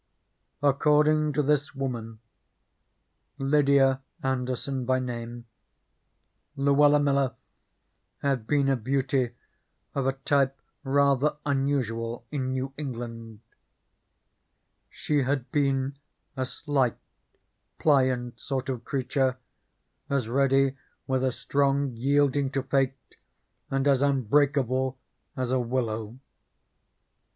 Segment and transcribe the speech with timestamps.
[0.63, 2.21] According to this woman,
[3.37, 5.45] Lydia Anderson by name,
[6.55, 7.35] Luella Miller
[8.23, 9.35] had been a beauty
[9.93, 13.41] of a type rather unusual in New England.
[14.89, 15.99] She had been
[16.35, 16.97] a slight,
[17.77, 19.37] pliant sort of creature,
[20.09, 20.75] as ready
[21.05, 22.95] with a strong yielding to fate
[23.69, 24.97] and as unbreakable
[25.37, 26.17] as a willow.